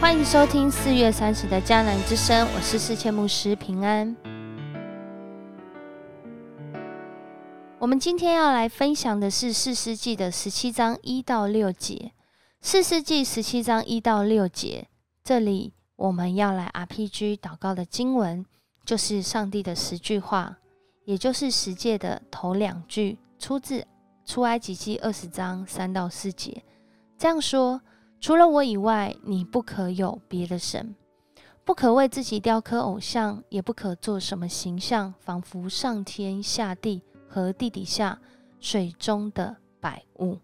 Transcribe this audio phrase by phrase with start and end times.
[0.00, 4.16] 欢迎收听四月三十的迦南之声，我是世界牧师平安。
[7.78, 12.12] 我们今天要来分享的是四世纪的十七章一到六节。
[12.62, 14.88] 四世纪十七章一到六节，
[15.22, 18.44] 这里我们要来 RPG 祷告的经文，
[18.86, 20.56] 就是上帝的十句话，
[21.04, 23.86] 也就是十诫的头两句，出自
[24.24, 26.64] 出埃及记二十章三到四节。
[27.18, 27.82] 这样说。
[28.20, 30.94] 除了我以外，你不可有别的神，
[31.64, 38.20] 不可为自己雕刻偶像，也不可做什么形象，仿佛上天下地和地底下
[38.60, 40.38] 水中的百物。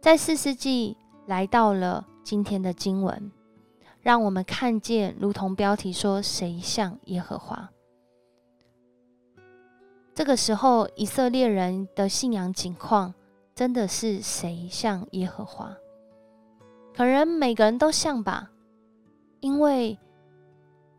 [0.00, 0.96] 在四世纪
[1.26, 3.30] 来到了今天的经文，
[4.00, 7.70] 让我们看见，如同标题说：“谁像耶和华？”
[10.12, 13.14] 这个时候，以色列人的信仰景况
[13.54, 15.76] 真的是谁像耶和华？
[16.94, 18.50] 可能每个人都像吧，
[19.40, 19.98] 因为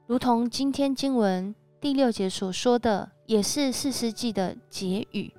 [0.08, 5.34] 如同今天经文第六节所说的，也是四世纪的结语，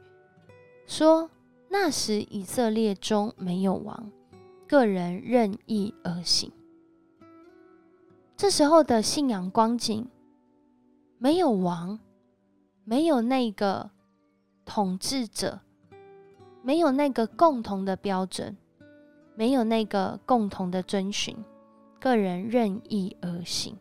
[0.87, 1.29] 说
[1.69, 4.11] 那时以色列中没有王，
[4.69, 6.53] 个人任意而行。
[8.37, 10.09] 这时候的信仰光景，
[11.19, 11.99] 没有王，
[12.85, 13.91] 没有那个
[14.65, 15.61] 统治者，
[16.63, 18.57] 没有那个共同的标准。
[19.37, 21.37] 没有那个共同的遵循，
[22.01, 23.77] 个人任意而行。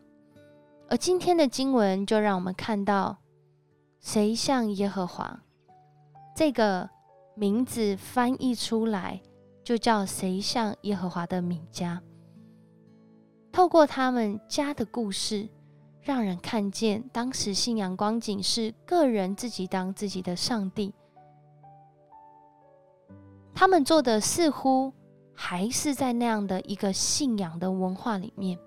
[0.88, 3.18] 而今天的经文就让我们看到，
[4.00, 5.40] 谁像耶和华
[6.34, 6.90] 这个
[7.36, 9.22] 名字翻译出来，
[9.62, 12.02] 就叫谁像耶和华的名家。
[13.52, 15.48] 透过他们家的故事，
[16.00, 20.92] 让人看见当时信仰光景是个人自己当自己的上帝。
[23.54, 24.92] 他们做的似乎。
[25.34, 28.58] 还是在那样的一个信仰的文化里面。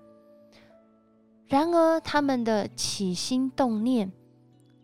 [1.46, 4.12] 然而，他们的起心动念、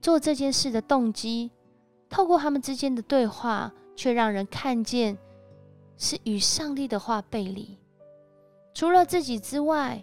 [0.00, 1.50] 做这件事的动机，
[2.08, 5.18] 透过他们之间的对话，却让人看见
[5.98, 7.78] 是与上帝的话背离。
[8.72, 10.02] 除了自己之外，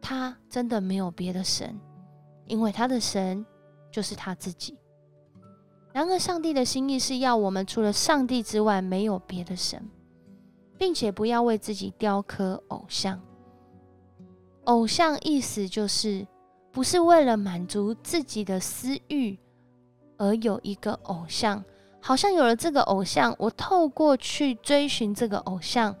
[0.00, 1.78] 他真的没有别的神，
[2.46, 3.44] 因为他的神
[3.90, 4.78] 就是他自己。
[5.92, 9.86] 然而，上帝的心意是要我们除了上帝之外，没有别的神。
[10.76, 13.20] 并且不要为自己雕刻偶像。
[14.64, 16.26] 偶像意思就是，
[16.72, 19.38] 不是为了满足自己的私欲
[20.16, 21.62] 而有一个偶像，
[22.00, 25.94] 好像有了这个偶像，我透过去追寻这个偶像，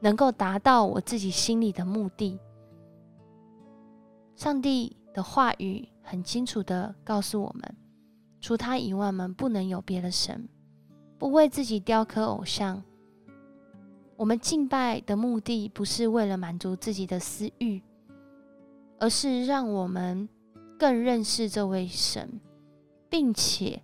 [0.00, 2.38] 能够达到我自己心里的目的。
[4.36, 7.76] 上帝的话语很清楚的告诉我们，
[8.40, 10.48] 除他以外，我们不能有别的神，
[11.18, 12.82] 不为自己雕刻偶像。
[14.16, 17.82] 我们敬拜的目的不是为了满足自己的私欲，
[19.00, 20.28] 而是让我们
[20.78, 22.40] 更认识这位神，
[23.08, 23.82] 并且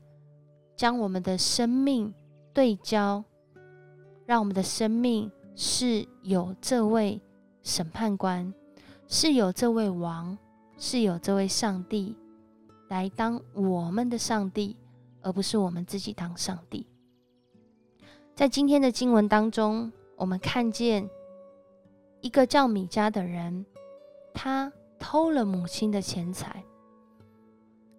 [0.77, 2.15] 将我们的生命
[2.55, 3.25] 对焦，
[4.25, 7.21] 让我们的生命是有这位
[7.65, 8.55] 审判官，
[9.09, 10.39] 是有这位王，
[10.79, 12.17] 是有这位上帝
[12.89, 14.77] 来当我们的上帝，
[15.23, 16.87] 而不是我们自己当上帝。
[18.37, 19.91] 在今天的经文当中。
[20.21, 21.09] 我们看见
[22.21, 23.65] 一个叫米迦的人，
[24.35, 26.63] 他偷了母亲的钱财。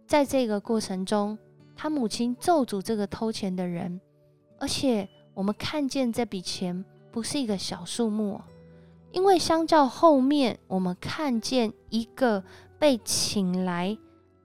[0.05, 1.35] 在这个过程中，
[1.75, 3.99] 他母亲咒诅这个偷钱的人，
[4.59, 8.39] 而且我们看见这笔钱不是一个小数目，
[9.11, 12.43] 因为相较后面，我们看见一个
[12.77, 13.97] 被请来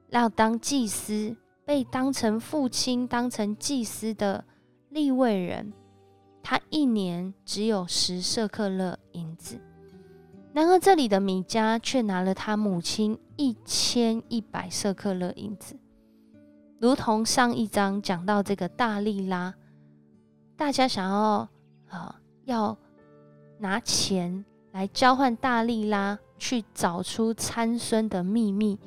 [0.08, 4.42] 要当祭司、被当成父亲、当成祭司的
[4.88, 5.74] 立位人。
[6.48, 9.58] 他一年只有十舍克勒银子，
[10.52, 15.74] 然而这里的米迦却拿了他母亲一千一百舍克勒银子，
[16.78, 19.52] 如同上一章讲到这个大利拉，
[20.56, 21.48] 大家想要
[21.88, 22.14] 啊
[22.44, 22.78] 要
[23.58, 28.78] 拿钱来交换大利拉去找出参孙的秘密，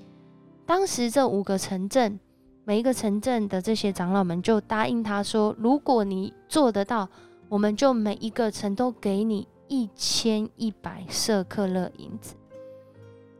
[0.65, 2.17] 当时这五个城镇，
[2.63, 7.09] 每一个城镇的这些长老们就答应他说，如果你做得到。
[7.49, 12.35] 我们就每一个城都给你一千一百舍克勒银子，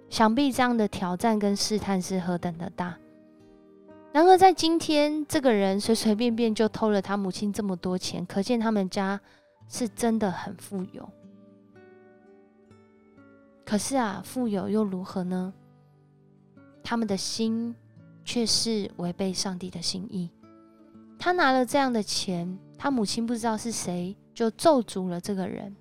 [0.09, 2.97] 想必这样的挑战跟试探是何等的大。
[4.11, 9.21] 然而在今天，这个人随随便便就偷了他母亲这么多钱，可见他们家
[9.67, 11.07] 是真的很富有。
[13.63, 15.53] 可是啊，富有又如何呢？
[16.83, 17.75] 他们的心
[18.25, 20.31] 却是违背上帝的心意。
[21.19, 22.57] 他拿了这样的钱。
[22.81, 25.75] 他母亲不知道是谁，就咒诅了这个人。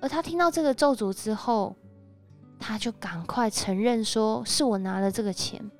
[0.00, 1.76] 而他听到这个咒诅之后，
[2.58, 5.70] 他就赶快承认说是我拿了这个钱。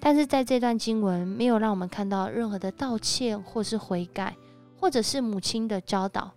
[0.00, 4.34] 但是在这段经文没有让我们看到任何的道歉，或是悔改，
[4.80, 6.32] 或者是母亲的教导。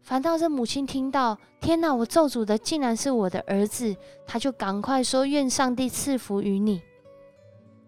[0.00, 1.94] 反倒是母亲听到，天哪！
[1.94, 3.94] 我咒诅的竟然是我的儿子，
[4.26, 6.80] 他就赶快说：“愿上帝赐福于你，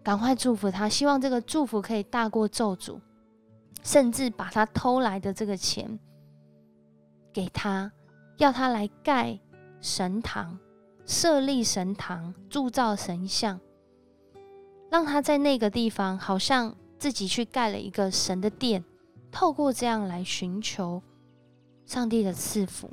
[0.03, 2.99] 赶快祝福他，希望这个祝福可以大过咒诅，
[3.83, 5.97] 甚至把他偷来的这个钱
[7.31, 7.91] 给他，
[8.37, 9.39] 要他来盖
[9.79, 10.59] 神堂，
[11.05, 13.59] 设立神堂，铸造神像。”
[14.91, 18.83] 让他在那个地方，好像自己去盖了一个神的殿，
[19.31, 21.01] 透过这样来寻求
[21.85, 22.91] 上帝的赐福，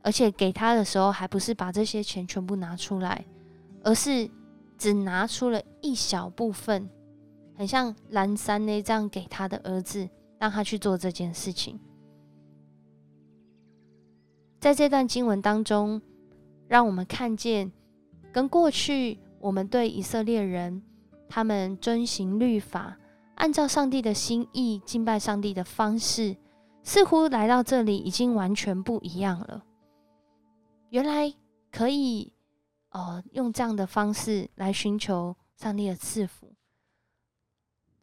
[0.00, 3.22] 而且给他的时候，还不是把这些钱全部拿出来，
[3.84, 4.30] 而是
[4.82, 6.90] 只拿出了一小部分，
[7.56, 10.08] 很像蓝山呢这样给他的儿子，
[10.40, 11.78] 让他去做这件事情。
[14.58, 16.02] 在这段经文当中，
[16.66, 17.70] 让我们看见
[18.32, 19.20] 跟过去。
[19.38, 20.82] 我们对以色列人，
[21.28, 22.96] 他们遵行律法，
[23.36, 26.36] 按照上帝的心意敬拜上帝的方式，
[26.82, 29.62] 似乎来到这里已经完全不一样了。
[30.90, 31.32] 原来
[31.70, 32.32] 可以，
[32.92, 36.54] 哦，用这样的方式来寻求上帝的赐福，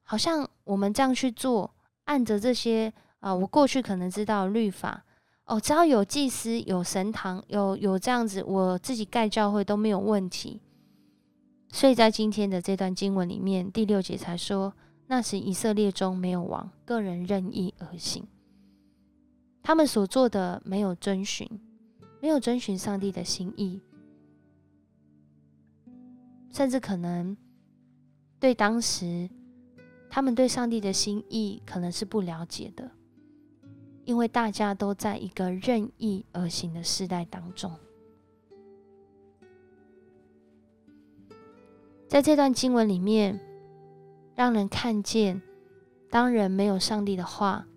[0.03, 1.75] 好像我们这样去做，
[2.05, 5.05] 按着这些啊，我过去可能知道律法，
[5.45, 10.61] 哦，只要有祭司、有神堂、有有这样子，我自己盖教会都没有问题。
[11.71, 14.73] 所以在今天的这段经文里面，第六节才说，
[15.05, 18.27] 那时以色列中没有王，个人任意而行。
[19.61, 21.47] 他们所做的没有遵循，
[22.19, 23.79] 没有遵循上帝的心意，
[26.51, 27.35] 甚至可能
[28.39, 29.29] 对当时
[30.09, 32.91] 他们对上帝的心意可能是不了解的，
[34.05, 37.71] 因为大家都在一个任意而行的时代当中。
[42.07, 43.39] 在这段经文里面，
[44.33, 45.39] 让人看见，
[46.09, 47.67] 当人没有上帝的话，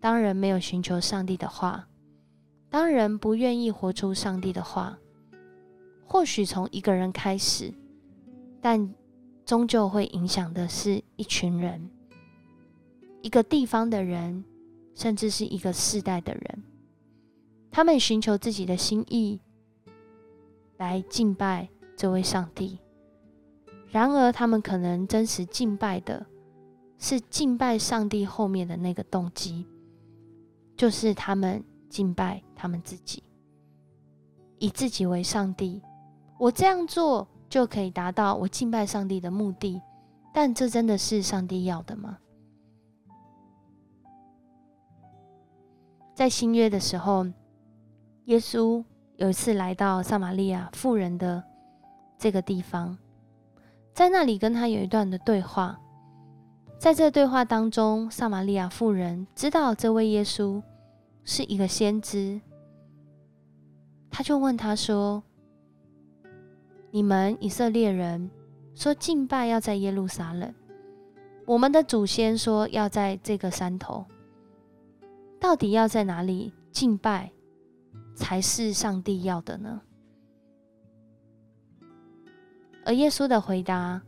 [0.00, 1.86] 当人没有寻求上帝的话，
[2.68, 4.98] 当人不愿意活出上帝的话，
[6.06, 7.72] 或许从一个人开始，
[8.60, 8.94] 但
[9.44, 11.90] 终究会影响的是一群人、
[13.22, 14.44] 一个地方的人，
[14.94, 16.62] 甚至是一个世代的人。
[17.70, 19.40] 他们寻求自己的心意，
[20.78, 22.78] 来敬拜这位上帝。
[23.90, 26.24] 然而，他们可能真实敬拜的
[26.98, 29.66] 是敬拜上帝后面的那个动机，
[30.76, 33.22] 就是他们敬拜他们自己，
[34.58, 35.82] 以自己为上帝。
[36.38, 39.80] 我这样做就可以达到我敬拜上帝的目的，
[40.34, 42.18] 但这真的是上帝要的吗？
[46.14, 47.26] 在新约的时候，
[48.24, 48.82] 耶稣
[49.16, 51.42] 有一次来到撒玛利亚妇人的
[52.18, 52.96] 这个地方。
[53.92, 55.78] 在那里跟他有一段的对话，
[56.78, 60.62] 在这对话当中，撒玛利亚妇人知道这位耶稣
[61.24, 62.40] 是一个先知，
[64.10, 65.22] 他就问他说
[66.96, 68.30] ：“你们以色列人
[68.74, 70.54] 说敬拜要在耶路撒冷，
[71.44, 74.06] 我们的祖先说要在这个山头，
[75.38, 77.30] 到底要在哪里敬拜
[78.14, 79.82] 才是上帝要的呢？”
[82.86, 84.00] 而耶稣的回答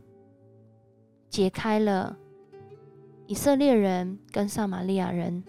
[1.29, 2.17] 解开了
[3.27, 5.43] 以色列人跟撒玛利亚人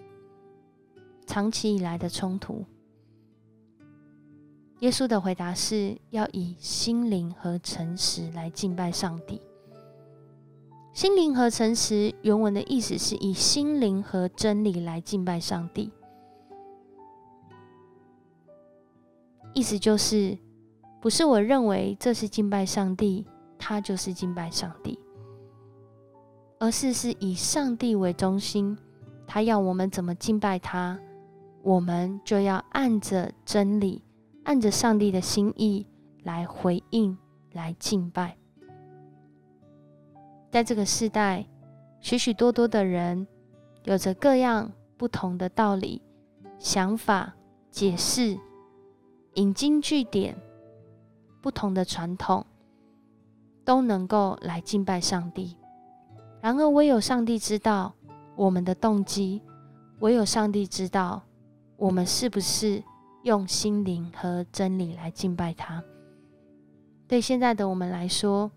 [1.25, 2.67] 长期以来的冲突。
[4.81, 9.41] 耶稣的回答是要以心灵和诚实来敬拜上帝。
[10.93, 15.91] 心灵和诚实原文的意思是以心灵和真理来敬拜上帝，
[19.55, 20.37] 意思就是。
[21.03, 23.27] 不是我认为这是敬拜上帝，
[23.59, 24.99] 他就是敬拜上帝，
[26.59, 28.77] 而是是以上帝为中心，
[29.27, 31.01] 他要我们怎么敬拜他，
[31.63, 34.05] 我们就要按着真理，
[34.45, 35.87] 按着上帝的心意
[36.23, 37.17] 来回应，
[37.53, 38.37] 来敬拜。
[40.51, 41.47] 在这个时代，
[42.01, 43.27] 许许多多的人
[43.85, 46.03] 有着各样不同的道理、
[46.59, 47.35] 想法、
[47.71, 48.39] 解释、
[49.35, 50.37] 引经据典。
[51.43, 52.45] 不同的传统
[53.65, 55.57] 都能够来敬拜上帝，
[56.43, 57.95] 然而唯有上帝知道
[58.37, 59.41] 我们的动机，
[60.01, 61.23] 唯有上帝知道
[61.79, 62.85] 我们是不是
[63.23, 65.83] 用心灵和真理来敬拜他。
[67.07, 68.51] 对现在的我们来说，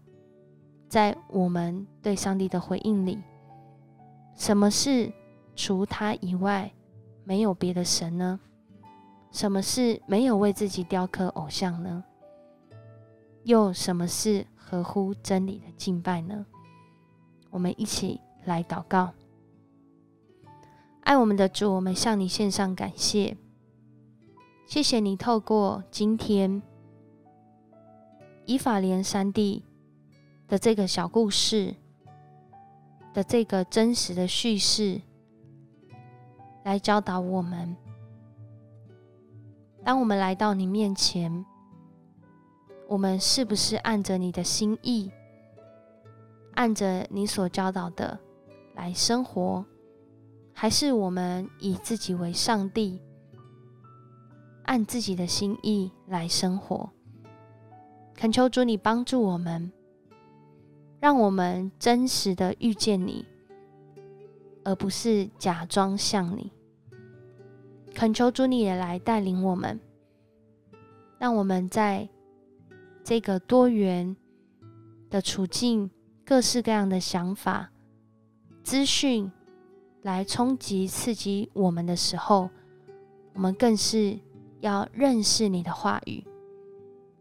[0.87, 3.19] 在我们对上帝的回应里，
[4.35, 5.11] 什么是
[5.55, 6.71] 除他以外
[7.23, 8.39] 没有别的神呢？
[9.31, 12.03] 什么是没有为自己雕刻偶像呢？
[13.43, 16.45] 又什么是合乎真理的敬拜呢？
[17.49, 19.11] 我们一起来祷告。
[21.01, 23.35] 爱我们的主，我们向你献上感谢，
[24.65, 26.61] 谢谢你透过今天
[28.45, 29.63] 以法莲三地
[30.47, 31.75] 的这个小故事
[33.13, 34.99] 的这个真实的叙事，
[36.63, 37.75] 来教导我们：
[39.83, 41.45] 当我们来到你面前，
[42.87, 45.11] 我们是不是按着你的心意，
[46.55, 48.19] 按着你所教导的
[48.73, 49.63] 来生活？
[50.51, 52.99] 还是我们以自己为上帝，
[54.63, 56.89] 按自己的心意来生活。
[58.15, 59.71] 恳求主你帮助我们，
[60.99, 63.25] 让我们真实的遇见你，
[64.63, 66.51] 而不是假装像你。
[67.93, 69.79] 恳求主你也来带领我们，
[71.17, 72.09] 让我们在
[73.03, 74.15] 这个多元
[75.09, 75.89] 的处境、
[76.25, 77.71] 各式各样的想法、
[78.63, 79.31] 资讯。
[80.01, 82.49] 来冲击、刺激我们的时候，
[83.33, 84.19] 我们更是
[84.63, 86.23] 要认识你的话语，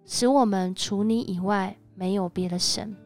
[0.04, 2.96] 使我们除你以外没有别的神，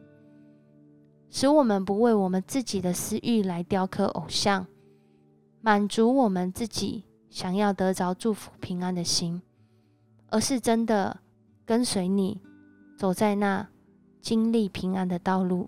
[1.31, 4.67] 使我们不为我们自己的私欲来雕刻偶像，
[5.59, 9.41] 满足我们自己想要得着祝福平安的心，
[10.29, 11.19] 而是真的
[11.65, 12.39] 跟随你，
[12.95, 13.67] 走在那
[14.21, 15.67] 经历平安的道路。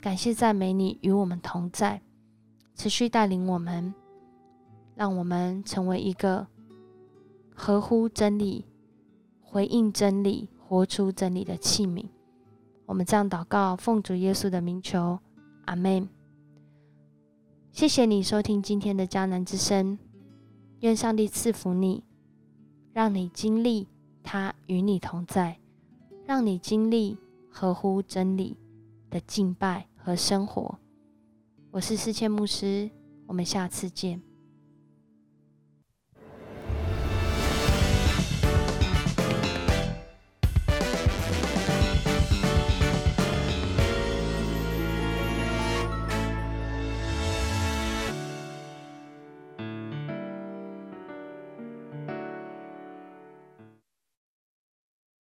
[0.00, 2.00] 感谢赞美你与我们同在。
[2.74, 3.92] 持续带领我们，
[4.94, 6.46] 让我们成为一个
[7.64, 8.64] 合乎真理、
[9.40, 12.04] 回应真理、活出真理的器皿。
[12.86, 15.20] 我们这样祷告，奉主耶稣的名求，
[15.66, 16.08] 阿门。
[17.70, 19.96] 谢谢你收听今天的迦南之声，
[20.80, 22.02] 愿上帝赐福你，
[22.92, 23.86] 让你经历
[24.24, 25.60] 他与你同在，
[26.26, 27.16] 让你经历
[27.48, 28.56] 合乎真理
[29.08, 30.80] 的敬拜和生活。
[31.70, 32.90] 我是思谦牧师，
[33.28, 34.20] 我们下次见。